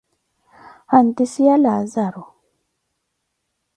[0.91, 2.23] Hantise Ya Laazaro